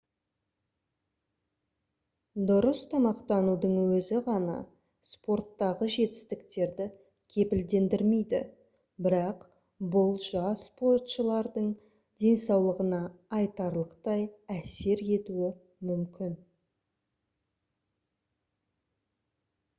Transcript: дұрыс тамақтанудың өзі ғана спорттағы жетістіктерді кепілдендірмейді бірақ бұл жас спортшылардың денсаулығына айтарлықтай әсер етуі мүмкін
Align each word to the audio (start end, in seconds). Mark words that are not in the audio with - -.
дұрыс 2.51 2.79
тамақтанудың 2.93 3.73
өзі 3.81 4.21
ғана 4.27 4.53
спорттағы 5.09 5.89
жетістіктерді 5.95 6.87
кепілдендірмейді 7.35 8.39
бірақ 9.07 9.43
бұл 9.97 10.09
жас 10.25 10.63
спортшылардың 10.71 11.67
денсаулығына 12.25 13.01
айтарлықтай 13.41 14.23
әсер 14.57 15.03
етуі 15.19 15.51
мүмкін 15.91 16.33